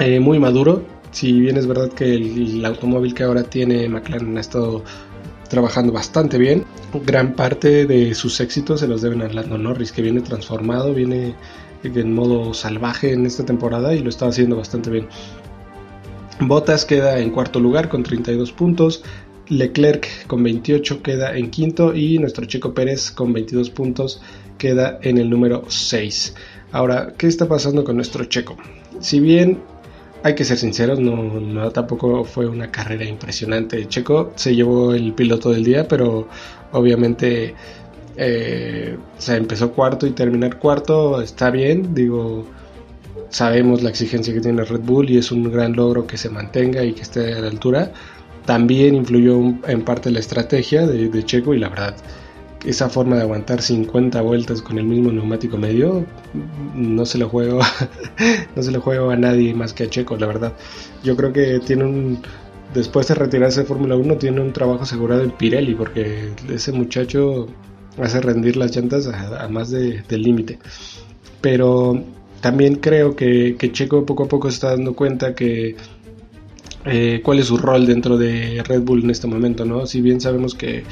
eh, 0.00 0.18
muy 0.18 0.38
maduro 0.38 0.82
si 1.16 1.32
bien 1.40 1.56
es 1.56 1.66
verdad 1.66 1.90
que 1.90 2.14
el, 2.14 2.62
automóvil 2.66 3.14
que 3.14 3.22
ahora 3.22 3.42
tiene 3.42 3.88
McLaren 3.88 4.36
ha 4.36 4.40
estado 4.40 4.84
trabajando 5.48 5.90
bastante 5.90 6.36
bien, 6.36 6.64
gran 7.06 7.34
parte 7.34 7.86
de 7.86 8.14
sus 8.14 8.38
éxitos 8.40 8.80
se 8.80 8.88
los 8.88 9.00
deben 9.00 9.22
a 9.22 9.28
Lando 9.28 9.56
Norris, 9.56 9.92
que 9.92 10.02
viene 10.02 10.20
transformado, 10.20 10.92
viene 10.92 11.34
en 11.84 12.12
modo 12.12 12.52
salvaje 12.52 13.14
en 13.14 13.24
esta 13.24 13.46
temporada 13.46 13.94
y 13.94 14.00
lo 14.00 14.10
está 14.10 14.26
haciendo 14.26 14.56
bastante 14.56 14.90
bien. 14.90 15.08
Bottas 16.40 16.84
queda 16.84 17.18
en 17.18 17.30
cuarto 17.30 17.60
lugar 17.60 17.88
con 17.88 18.02
32 18.02 18.52
puntos, 18.52 19.02
Leclerc 19.48 20.26
con 20.26 20.42
28 20.42 21.02
queda 21.02 21.36
en 21.36 21.50
quinto 21.50 21.94
y 21.94 22.18
nuestro 22.18 22.46
chico 22.46 22.74
Pérez 22.74 23.10
con 23.10 23.32
22 23.32 23.70
puntos 23.70 24.20
queda 24.58 24.98
en 25.02 25.18
el 25.18 25.30
número 25.30 25.64
6. 25.68 26.34
Ahora, 26.72 27.14
¿qué 27.16 27.26
está 27.26 27.46
pasando 27.46 27.84
con 27.84 27.96
nuestro 27.96 28.24
checo? 28.24 28.56
Si 29.00 29.20
bien 29.20 29.60
hay 30.22 30.34
que 30.34 30.44
ser 30.44 30.58
sinceros, 30.58 30.98
no, 30.98 31.70
tampoco 31.70 32.24
fue 32.24 32.46
una 32.48 32.70
carrera 32.70 33.04
impresionante. 33.04 33.86
Checo 33.86 34.32
se 34.34 34.54
llevó 34.54 34.92
el 34.94 35.12
piloto 35.12 35.50
del 35.50 35.64
día, 35.64 35.86
pero 35.86 36.28
obviamente 36.72 37.54
eh, 38.16 38.96
se 39.18 39.36
empezó 39.36 39.72
cuarto 39.72 40.06
y 40.06 40.10
terminar 40.10 40.58
cuarto 40.58 41.20
está 41.22 41.50
bien. 41.50 41.94
Digo, 41.94 42.44
sabemos 43.28 43.82
la 43.82 43.90
exigencia 43.90 44.34
que 44.34 44.40
tiene 44.40 44.64
Red 44.64 44.80
Bull 44.80 45.10
y 45.10 45.18
es 45.18 45.30
un 45.30 45.50
gran 45.50 45.74
logro 45.74 46.06
que 46.06 46.16
se 46.16 46.28
mantenga 46.30 46.82
y 46.82 46.92
que 46.92 47.02
esté 47.02 47.34
a 47.34 47.40
la 47.40 47.48
altura. 47.48 47.92
También 48.46 48.94
influyó 48.94 49.38
en 49.66 49.84
parte 49.84 50.10
la 50.10 50.20
estrategia 50.20 50.86
de, 50.86 51.08
de 51.08 51.24
Checo 51.24 51.54
y 51.54 51.58
la 51.58 51.68
verdad 51.68 51.96
esa 52.66 52.88
forma 52.88 53.16
de 53.16 53.22
aguantar 53.22 53.62
50 53.62 54.20
vueltas 54.22 54.60
con 54.60 54.78
el 54.78 54.84
mismo 54.84 55.12
neumático 55.12 55.56
medio 55.56 56.04
no 56.74 57.06
se 57.06 57.16
lo 57.16 57.28
juego 57.28 57.60
no 58.56 58.62
se 58.62 58.72
lo 58.72 58.80
juego 58.80 59.10
a 59.10 59.16
nadie 59.16 59.54
más 59.54 59.72
que 59.72 59.84
a 59.84 59.90
Checo 59.90 60.16
la 60.16 60.26
verdad. 60.26 60.52
Yo 61.04 61.16
creo 61.16 61.32
que 61.32 61.60
tiene 61.60 61.84
un 61.84 62.18
después 62.74 63.06
de 63.08 63.14
retirarse 63.14 63.60
de 63.60 63.66
Fórmula 63.66 63.96
1 63.96 64.16
tiene 64.16 64.40
un 64.40 64.52
trabajo 64.52 64.82
asegurado 64.82 65.22
en 65.22 65.30
Pirelli 65.30 65.74
porque 65.74 66.30
ese 66.50 66.72
muchacho 66.72 67.46
hace 68.02 68.20
rendir 68.20 68.56
las 68.56 68.74
llantas 68.74 69.06
a, 69.06 69.48
más 69.48 69.70
del 69.70 70.04
límite. 70.10 70.58
Pero 71.40 72.02
también 72.40 72.76
creo 72.76 73.14
que, 73.14 73.56
que 73.58 73.72
Checo 73.72 74.04
poco 74.04 74.24
a 74.24 74.28
poco 74.28 74.48
está 74.48 74.70
dando 74.70 74.94
cuenta 74.94 75.34
que 75.34 75.76
eh, 76.86 77.20
cuál 77.22 77.40
es 77.40 77.46
su 77.46 77.56
rol 77.56 77.86
dentro 77.86 78.16
de 78.16 78.62
Red 78.62 78.82
Bull 78.82 79.02
en 79.02 79.10
este 79.10 79.26
momento, 79.26 79.64
¿no? 79.64 79.86
Si 79.86 80.00
bien 80.00 80.20
sabemos 80.20 80.54
que, 80.54 80.84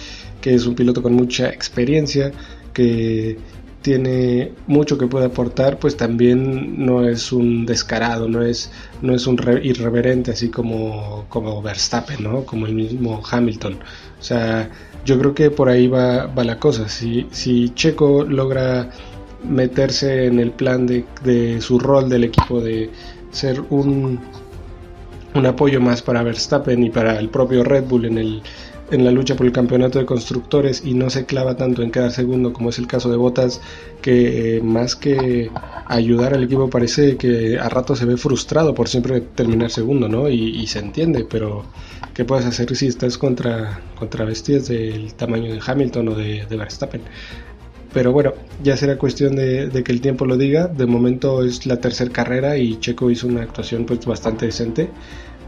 es 0.43 0.67
un 0.67 0.75
piloto 0.75 1.03
con 1.03 1.15
mucha 1.15 1.49
experiencia, 1.49 2.33
que 2.75 3.39
tiene 3.81 4.53
mucho 4.67 4.99
que 4.99 5.07
puede 5.07 5.27
aportar, 5.27 5.79
pues 5.79 5.97
también 5.97 6.85
no 6.85 7.09
es 7.09 7.33
un 7.33 7.65
descarado, 7.65 8.29
no 8.29 8.43
es, 8.43 8.71
no 9.03 9.15
es 9.15 9.27
un 9.27 9.39
irreverente 9.63 10.33
así 10.33 10.51
como, 10.51 11.27
como 11.29 11.63
Verstappen, 11.63 12.23
¿no? 12.23 12.45
Como 12.45 12.67
el 12.67 12.75
mismo 12.75 13.23
Hamilton. 13.31 13.79
O 14.19 14.23
sea, 14.23 14.71
yo 15.05 15.19
creo 15.19 15.35
que 15.35 15.51
por 15.51 15.69
ahí 15.69 15.87
va, 15.87 16.27
va 16.27 16.45
la 16.45 16.59
cosa. 16.59 16.89
Si, 16.89 17.27
si 17.31 17.71
Checo 17.71 18.25
logra 18.25 18.91
meterse 19.49 20.27
en 20.27 20.41
el 20.41 20.51
plan 20.51 20.87
de, 20.87 21.05
de 21.23 21.61
su 21.61 21.79
rol 21.79 22.09
del 22.09 22.25
equipo 22.25 22.61
de 22.61 22.91
ser 23.31 23.61
un 23.71 24.21
un 25.35 25.47
apoyo 25.47 25.81
más 25.81 26.03
para 26.03 26.23
Verstappen 26.23 26.83
y 26.83 26.91
para 26.91 27.19
el 27.19 27.29
propio 27.29 27.65
Red 27.65 27.85
Bull 27.85 28.05
en, 28.05 28.19
el, 28.19 28.43
en 28.91 29.05
la 29.05 29.11
lucha 29.11 29.35
por 29.35 29.47
el 29.47 29.53
campeonato 29.53 29.99
de 29.99 30.07
constructores 30.07 30.83
y 30.85 30.95
no 30.95 31.11
se 31.11 31.27
clava 31.27 31.57
tanto 31.57 31.83
en 31.83 31.91
quedar 31.91 32.13
segundo 32.13 32.53
como 32.53 32.71
es 32.71 32.79
el 32.79 32.87
caso 32.87 33.11
de 33.11 33.17
Bottas 33.17 33.61
que 34.01 34.57
eh, 34.57 34.61
más 34.63 34.95
que 34.95 35.51
ayudar 35.87 36.35
al 36.35 36.45
equipo 36.45 36.71
parece 36.71 37.17
que 37.17 37.59
a 37.59 37.69
rato 37.69 37.97
se 37.97 38.05
ve 38.05 38.17
frustrado 38.17 38.75
por 38.75 38.89
siempre 38.89 39.21
terminar 39.21 39.71
segundo 39.71 40.09
¿no? 40.09 40.29
y, 40.29 40.67
se 40.67 40.79
entiende 40.79 41.27
pero 41.29 41.65
¿qué 42.15 42.25
puedes 42.25 42.47
hacer 42.47 42.75
si 42.77 42.87
estás 42.87 43.19
contra, 43.19 43.81
contra 43.99 44.25
bestias 44.25 44.69
del 44.69 45.15
tamaño 45.15 45.53
de 45.53 45.61
Hamilton 45.65 46.09
o 46.09 46.15
de, 46.15 46.47
Verstappen? 46.51 47.03
Pero 47.95 48.13
bueno, 48.13 48.35
ya 48.63 48.77
será 48.77 48.99
cuestión 48.99 49.37
de, 49.37 49.71
que 49.85 49.93
el 49.93 50.01
tiempo 50.01 50.27
lo 50.27 50.37
diga. 50.37 50.67
De 50.67 50.85
momento 50.85 51.45
es 51.45 51.65
la 51.65 51.81
tercera 51.81 52.11
carrera 52.11 52.59
y 52.59 52.79
Checo 52.81 53.09
hizo 53.09 53.29
una 53.29 53.43
actuación 53.43 53.87
pues 53.87 54.05
bastante 54.05 54.47
decente. 54.47 54.91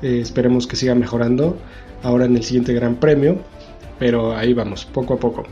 Eh, 0.00 0.20
esperemos 0.22 0.68
que 0.68 0.76
siga 0.76 0.94
mejorando 0.94 1.58
ahora 2.04 2.26
en 2.26 2.36
el 2.36 2.44
siguiente 2.44 2.72
Gran 2.72 2.96
Premio, 2.96 3.40
pero 3.98 4.36
ahí 4.36 4.54
vamos, 4.54 4.84
poco 4.84 5.14
a 5.14 5.18
poco. 5.18 5.42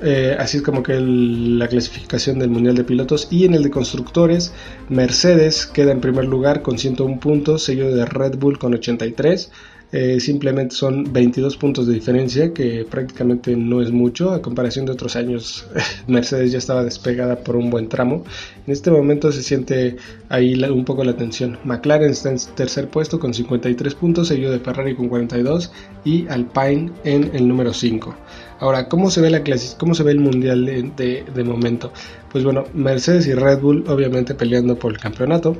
Eh, 0.00 0.36
así 0.38 0.58
es 0.58 0.62
como 0.62 0.84
que 0.84 1.00
la 1.00 1.66
clasificación 1.66 2.38
del 2.38 2.50
Mundial 2.50 2.76
de 2.76 2.84
Pilotos 2.84 3.26
y 3.32 3.44
en 3.44 3.54
el 3.54 3.64
de 3.64 3.70
Constructores, 3.70 4.52
Mercedes 4.88 5.66
queda 5.66 5.90
en 5.90 6.00
primer 6.00 6.26
lugar 6.26 6.62
con 6.62 6.78
101 6.78 7.18
puntos, 7.18 7.64
seguido 7.64 7.92
de 7.92 8.06
Red 8.06 8.38
Bull 8.38 8.60
con 8.60 8.74
83, 8.74 9.50
eh, 9.90 10.20
simplemente 10.20 10.74
son 10.74 11.12
22 11.12 11.56
puntos 11.56 11.86
de 11.86 11.94
diferencia, 11.94 12.52
que 12.52 12.86
prácticamente 12.88 13.56
no 13.56 13.80
es 13.80 13.90
mucho. 13.90 14.32
A 14.32 14.42
comparación 14.42 14.84
de 14.84 14.92
otros 14.92 15.16
años, 15.16 15.66
Mercedes 16.06 16.52
ya 16.52 16.58
estaba 16.58 16.84
despegada 16.84 17.36
por 17.36 17.56
un 17.56 17.70
buen 17.70 17.88
tramo. 17.88 18.22
En 18.66 18.72
este 18.72 18.90
momento 18.90 19.32
se 19.32 19.42
siente 19.42 19.96
ahí 20.28 20.62
un 20.64 20.84
poco 20.84 21.04
la 21.04 21.16
tensión. 21.16 21.58
McLaren 21.64 22.10
está 22.10 22.30
en 22.30 22.38
tercer 22.54 22.88
puesto 22.88 23.18
con 23.18 23.32
53 23.32 23.94
puntos, 23.94 24.28
seguido 24.28 24.52
de 24.52 24.58
Ferrari 24.58 24.94
con 24.94 25.08
42 25.08 25.72
y 26.04 26.26
Alpine 26.28 26.92
en 27.04 27.30
el 27.34 27.48
número 27.48 27.72
5. 27.72 28.14
Ahora, 28.60 28.88
¿cómo 28.88 29.10
se 29.10 29.20
ve 29.20 29.30
la 29.30 29.42
clase? 29.42 29.76
¿Cómo 29.78 29.94
se 29.94 30.02
ve 30.02 30.12
el 30.12 30.20
mundial 30.20 30.66
de, 30.96 31.24
de 31.34 31.44
momento? 31.44 31.92
Pues 32.30 32.44
bueno, 32.44 32.64
Mercedes 32.74 33.26
y 33.26 33.32
Red 33.32 33.60
Bull 33.60 33.84
obviamente 33.88 34.34
peleando 34.34 34.78
por 34.78 34.92
el 34.92 34.98
campeonato. 34.98 35.56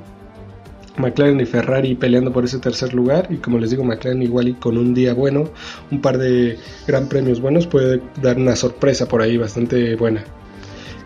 McLaren 0.99 1.40
y 1.40 1.47
Ferrari 1.47 1.95
peleando 1.95 2.33
por 2.33 2.45
ese 2.45 2.59
tercer 2.59 2.95
lugar 2.95 3.28
y 3.31 3.37
como 3.37 3.59
les 3.59 3.71
digo 3.71 3.85
McLaren 3.85 4.23
igual 4.23 4.49
y 4.49 4.55
con 4.55 4.76
un 4.76 4.95
día 4.95 5.14
bueno, 5.14 5.50
un 5.90 6.00
par 6.00 6.19
de 6.19 6.59
gran 6.87 7.09
premios 7.09 7.40
buenos 7.40 7.67
puede 7.67 8.00
dar 8.23 8.37
una 8.37 8.57
sorpresa 8.57 9.07
por 9.07 9.23
ahí 9.23 9.37
bastante 9.37 9.97
buena. 9.97 10.25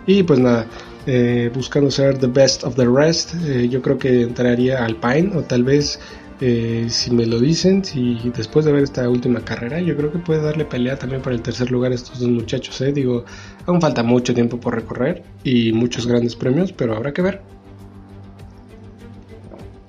Y 0.07 0.23
pues 0.25 0.41
nada, 0.41 0.67
eh, 1.07 1.51
buscando 1.55 1.91
ser 1.91 2.19
the 2.19 2.27
best 2.27 2.65
of 2.65 2.75
the 2.77 2.87
rest, 2.87 3.35
eh, 3.47 3.69
yo 3.69 3.81
creo 3.83 3.99
que 3.99 4.23
entraría 4.23 4.85
Alpine 4.85 5.37
o 5.37 5.43
tal 5.43 5.65
vez 5.65 6.01
eh, 6.41 6.87
si 6.89 7.13
me 7.13 7.25
lo 7.25 7.39
dicen, 7.39 7.85
si 7.85 8.19
después 8.35 8.65
de 8.65 8.73
ver 8.73 8.83
esta 8.83 9.09
última 9.09 9.45
carrera, 9.45 9.81
yo 9.81 9.97
creo 9.97 10.11
que 10.11 10.19
puede 10.19 10.43
darle 10.43 10.65
pelea 10.65 10.99
también 10.99 11.23
para 11.23 11.37
el 11.37 11.43
tercer 11.43 11.71
lugar 11.71 11.93
a 11.93 11.95
estos 11.95 12.19
dos 12.19 12.29
muchachos. 12.29 12.83
Digo, 12.93 13.25
aún 13.67 13.81
falta 13.81 14.03
mucho 14.03 14.35
tiempo 14.35 14.59
por 14.59 14.75
recorrer 14.75 15.23
y 15.45 15.73
muchos 15.73 16.07
grandes 16.07 16.35
premios, 16.35 16.73
pero 16.73 16.97
habrá 16.97 17.13
que 17.13 17.23
ver. 17.23 17.62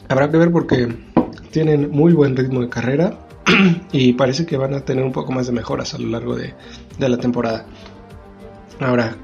Habrá 0.09 0.29
que 0.29 0.37
ver 0.37 0.51
porque 0.51 0.93
tienen 1.51 1.91
muy 1.91 2.13
buen 2.13 2.35
ritmo 2.35 2.61
de 2.61 2.69
carrera 2.69 3.17
y 3.91 4.13
parece 4.13 4.45
que 4.45 4.57
van 4.57 4.73
a 4.73 4.81
tener 4.81 5.03
un 5.03 5.11
poco 5.11 5.31
más 5.31 5.47
de 5.47 5.53
mejoras 5.53 5.93
a 5.93 5.99
lo 5.99 6.07
largo 6.07 6.35
de, 6.35 6.53
la 6.97 7.17
temporada. 7.17 7.65
Ahora, 8.79 9.15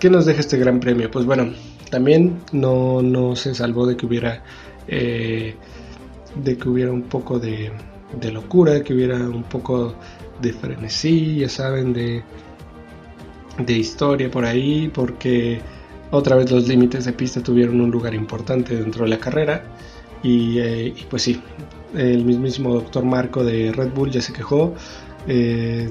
¿qué 0.00 0.10
nos 0.10 0.26
deja 0.26 0.40
este 0.40 0.58
gran 0.58 0.80
premio? 0.80 1.10
Pues 1.10 1.24
bueno, 1.24 1.52
también 1.90 2.40
no, 2.52 3.36
se 3.36 3.54
salvó 3.54 3.86
de 3.86 3.96
que 3.96 4.06
hubiera 4.06 4.42
eh, 4.88 5.54
de 6.34 6.56
que 6.56 6.68
hubiera 6.68 6.90
un 6.90 7.02
poco 7.02 7.38
de, 7.38 7.70
de, 8.20 8.32
locura, 8.32 8.82
que 8.82 8.94
hubiera 8.94 9.16
un 9.16 9.44
poco 9.44 9.94
de 10.40 10.52
frenesí, 10.52 11.36
ya 11.36 11.48
saben, 11.48 11.92
de, 11.92 12.22
de 13.58 13.72
historia 13.72 14.30
por 14.30 14.44
ahí, 14.44 14.90
porque 14.92 15.60
otra 16.10 16.36
vez 16.36 16.50
los 16.50 16.66
límites 16.66 17.04
de 17.04 17.12
pista 17.12 17.42
tuvieron 17.42 17.80
un 17.80 17.90
lugar 17.90 18.14
importante 18.14 18.74
dentro 18.74 19.04
de 19.04 19.10
la 19.10 19.18
carrera 19.18 19.62
eh, 20.24 20.94
y, 20.96 21.04
pues 21.04 21.22
sí, 21.22 21.40
el 21.94 22.24
mismísimo 22.24 22.74
doctor 22.74 23.04
Marco 23.04 23.44
de 23.44 23.72
Red 23.72 23.92
Bull 23.92 24.10
ya 24.10 24.20
se 24.20 24.32
quejó. 24.32 24.74
Eh, 25.26 25.90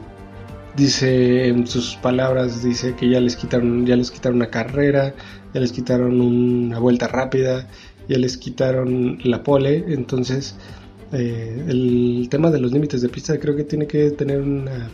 dice 0.76 1.48
en 1.48 1.68
sus 1.68 1.96
palabras 1.96 2.64
dice 2.64 2.96
que 2.96 3.10
ya 3.10 3.20
les 3.20 3.36
quitaron 3.36 3.86
ya 3.86 3.96
les 3.96 4.10
quitaron 4.12 4.38
una 4.38 4.50
carrera 4.50 5.14
ya 5.54 5.60
les 5.60 5.72
quitaron 5.72 6.22
una 6.22 6.80
vuelta 6.80 7.08
rápida 7.08 7.68
ya 8.08 8.18
les 8.18 8.38
quitaron 8.38 9.20
la 9.24 9.44
pole 9.44 9.84
entonces 9.90 10.56
eh, 11.12 11.66
el 11.68 12.28
tema 12.30 12.52
de 12.52 12.60
los 12.60 12.72
límites 12.72 13.02
de 13.02 13.10
pista 13.10 13.38
creo 13.38 13.56
que 13.56 13.66
tiene 13.66 13.86
que 13.86 14.12
tener 14.12 14.40
una, 14.40 14.90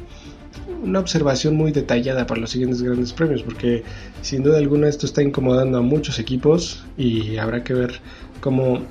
una 0.83 0.99
observación 0.99 1.55
muy 1.55 1.71
detallada 1.71 2.25
para 2.25 2.41
los 2.41 2.49
siguientes 2.49 2.81
grandes 2.81 3.13
premios 3.13 3.43
porque 3.43 3.83
sin 4.21 4.41
duda 4.41 4.57
alguna 4.57 4.87
esto 4.87 5.05
está 5.05 5.21
incomodando 5.21 5.77
a 5.77 5.81
muchos 5.81 6.17
equipos 6.17 6.85
y 6.97 7.37
habrá 7.37 7.63
que 7.63 7.75
ver 7.75 7.99
cómo 8.41 8.81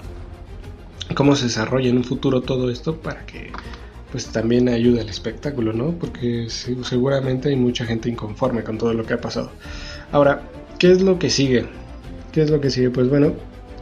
cómo 1.17 1.35
se 1.35 1.47
desarrolla 1.47 1.89
en 1.89 1.97
un 1.97 2.05
futuro 2.05 2.43
todo 2.43 2.71
esto 2.71 2.97
para 3.01 3.27
que 3.27 3.51
pues 4.13 4.27
también 4.27 4.69
ayude 4.69 5.01
al 5.01 5.09
espectáculo, 5.09 5.73
¿no? 5.73 5.93
Porque 5.99 6.47
seguramente 6.49 7.49
hay 7.49 7.57
mucha 7.57 7.85
gente 7.85 8.09
inconforme 8.09 8.63
con 8.63 8.79
todo 8.79 8.95
lo 8.95 9.05
que 9.05 9.15
ha 9.15 9.21
pasado. 9.21 9.51
Ahora, 10.13 10.43
¿qué 10.79 10.93
es 10.93 11.03
lo 11.03 11.19
que 11.19 11.29
sigue? 11.29 11.67
¿Qué 12.33 12.43
es 12.43 12.51
lo 12.51 12.61
que 12.61 12.71
sigue? 12.71 12.91
Pues 12.91 13.09
bueno, 13.09 13.33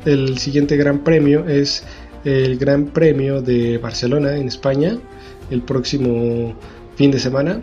el 0.06 0.38
siguiente 0.38 0.76
gran 0.76 1.00
premio 1.00 1.46
es 1.46 1.84
el 2.24 2.56
Gran 2.56 2.86
Premio 2.86 3.42
de 3.42 3.76
Barcelona 3.76 4.36
en 4.36 4.48
España 4.48 4.96
el 5.50 5.60
próximo 5.60 6.54
fin 6.96 7.10
de 7.10 7.18
semana 7.18 7.62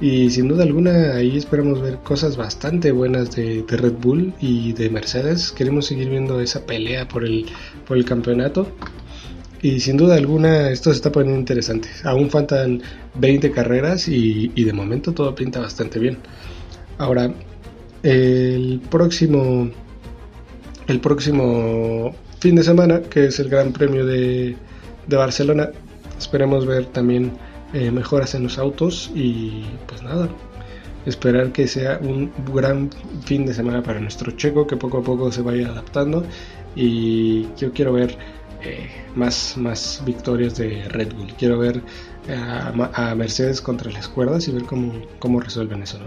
y 0.00 0.30
sin 0.30 0.48
duda 0.48 0.62
alguna 0.62 1.16
ahí 1.16 1.36
esperamos 1.36 1.82
ver 1.82 1.98
cosas 1.98 2.36
bastante 2.36 2.92
buenas 2.92 3.34
de, 3.34 3.64
de, 3.64 3.76
Red 3.76 3.94
Bull 4.00 4.32
y 4.40 4.72
de 4.72 4.90
Mercedes. 4.90 5.50
Queremos 5.50 5.86
seguir 5.86 6.08
viendo 6.08 6.40
esa 6.40 6.64
pelea 6.64 7.08
por 7.08 7.24
el, 7.24 7.46
por 7.86 7.96
el 7.96 8.04
campeonato. 8.04 8.68
Y 9.60 9.80
sin 9.80 9.96
duda 9.96 10.14
alguna 10.14 10.70
esto 10.70 10.90
se 10.90 10.96
está 10.96 11.10
poniendo 11.10 11.38
interesante. 11.38 11.88
Aún 12.04 12.30
faltan 12.30 12.80
20 13.16 13.50
carreras 13.50 14.08
y, 14.08 14.48
de 14.48 14.72
momento 14.72 15.12
todo 15.12 15.34
pinta 15.34 15.60
bastante 15.60 15.98
bien. 15.98 16.18
Ahora, 16.98 17.32
el 18.02 18.80
próximo, 18.90 19.70
el 20.86 21.00
próximo 21.00 22.14
fin 22.38 22.54
de 22.54 22.62
semana, 22.62 23.02
que 23.02 23.26
es 23.26 23.40
el 23.40 23.48
Gran 23.48 23.72
Premio 23.72 24.06
de, 24.06 24.56
Barcelona, 25.08 25.70
esperemos 26.18 26.66
ver 26.66 26.86
también 26.86 27.32
eh, 27.72 27.90
mejoras 27.90 28.34
en 28.34 28.44
los 28.44 28.58
autos 28.58 29.10
y 29.14 29.64
pues 29.86 30.02
nada, 30.02 30.28
esperar 31.06 31.50
que 31.52 31.66
sea 31.66 31.98
un 32.00 32.30
gran 32.54 32.90
fin 33.24 33.46
de 33.46 33.54
semana 33.54 33.82
para 33.82 34.00
nuestro 34.00 34.32
checo, 34.32 34.66
que 34.66 34.76
poco 34.76 34.98
a 34.98 35.02
poco 35.02 35.32
se 35.32 35.42
vaya 35.42 35.68
adaptando 35.68 36.24
y 36.76 37.46
yo 37.56 37.72
quiero 37.72 37.92
ver 37.92 38.16
eh, 38.62 38.88
más, 39.14 39.56
más 39.56 40.02
victorias 40.04 40.56
de 40.56 40.88
Red 40.88 41.14
Bull. 41.14 41.32
Quiero 41.38 41.58
ver 41.58 41.80
eh, 42.26 42.34
a, 42.34 43.14
Mercedes 43.14 43.60
contra 43.60 43.90
las 43.92 44.08
cuerdas 44.08 44.48
y 44.48 44.52
ver 44.52 44.64
cómo, 44.64 44.92
cómo 45.18 45.40
resuelven 45.40 45.82
eso. 45.82 45.98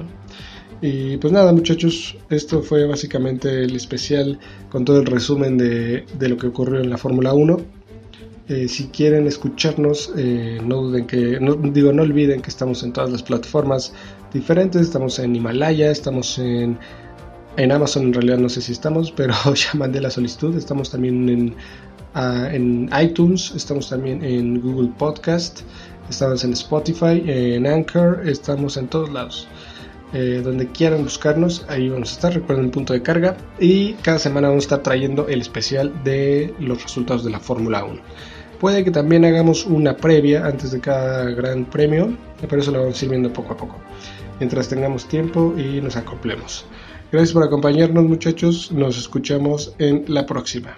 Y 0.82 1.18
pues 1.18 1.32
nada 1.32 1.54
muchachos, 1.54 2.18
esto 2.30 2.62
fue 2.62 2.86
básicamente 2.88 3.64
el 3.64 3.76
especial 3.76 4.40
con 4.70 4.84
todo 4.84 5.00
el 5.00 5.06
resumen 5.06 5.58
de, 5.58 6.06
de 6.18 6.30
lo 6.30 6.38
que 6.38 6.48
ocurrió 6.48 6.82
en 6.82 6.90
la 6.90 6.98
Fórmula 6.98 7.34
1. 7.34 7.58
Eh, 8.50 8.68
si 8.68 8.88
quieren 8.88 9.28
escucharnos, 9.28 10.12
no 10.64 10.82
duden 10.82 11.08
que, 11.08 11.40
no, 11.40 11.56
digo, 11.56 11.94
no 11.94 12.02
olviden 12.02 12.42
que 12.42 12.50
estamos 12.50 12.84
en 12.84 12.92
todas 12.92 13.12
las 13.12 13.24
plataformas 13.24 13.94
diferentes, 14.34 14.82
estamos 14.82 15.20
en 15.20 15.36
Himalaya, 15.36 15.92
estamos 15.92 16.38
en 16.40 16.78
en 17.58 17.72
Amazon 17.72 18.04
en 18.04 18.14
realidad 18.14 18.38
no 18.38 18.50
sé 18.50 18.62
si 18.62 18.72
estamos, 18.72 19.12
pero 19.12 19.34
ya 19.54 19.78
mandé 19.78 20.02
la 20.02 20.10
solicitud. 20.10 20.56
Estamos 20.56 20.90
también 20.90 21.30
en, 21.30 21.56
en 22.16 22.90
iTunes, 23.02 23.52
estamos 23.56 23.90
también 23.90 24.24
en 24.24 24.62
Google 24.62 24.90
Podcast, 24.98 25.62
estamos 26.10 26.44
en 26.44 26.54
Spotify, 26.54 27.24
en 27.26 27.66
Anchor, 27.66 28.28
estamos 28.28 28.78
en 28.78 28.88
todos 28.88 29.12
lados. 29.12 29.48
Eh, 30.14 30.42
donde 30.44 30.68
quieran 30.68 31.04
buscarnos, 31.04 31.66
ahí 31.70 31.88
vamos 31.90 32.12
a 32.12 32.14
estar. 32.14 32.34
Recuerden 32.34 32.66
el 32.66 32.72
punto 32.72 32.92
de 32.92 33.02
carga. 33.02 33.38
Y 33.60 33.94
cada 33.94 34.20
semana 34.20 34.50
vamos 34.50 34.64
a 34.64 34.66
estar 34.66 34.84
trayendo 34.84 35.28
el 35.30 35.40
especial 35.40 35.94
de 36.04 36.54
los 36.60 36.84
resultados 36.84 37.24
de 37.24 37.32
la 37.32 37.40
Fórmula 37.40 37.86
1. 37.86 38.02
Puede 38.60 38.84
que 38.84 38.92
también 38.92 39.26
hagamos 39.26 39.66
una 39.66 39.96
previa 39.96 40.46
antes 40.46 40.72
de 40.72 40.80
cada 40.80 41.24
gran 41.32 41.66
premio, 41.66 42.16
pero 42.48 42.62
eso 42.62 42.72
lo 42.72 42.80
vamos 42.80 43.02
a 43.02 43.06
ir 43.06 43.10
viendo 43.10 43.34
poco 43.34 43.54
a 43.54 43.58
poco, 43.58 43.76
mientras 44.40 44.68
tengamos 44.68 45.08
tiempo 45.08 45.56
y 45.58 45.82
nos 45.82 45.96
acoplemos. 45.96 46.66
Gracias 47.12 47.34
por 47.34 47.44
acompañarnos 47.44 48.04
muchachos, 48.04 48.72
nos 48.72 49.00
escuchamos 49.00 49.74
en 49.80 50.06
la 50.08 50.28
próxima. 50.28 50.76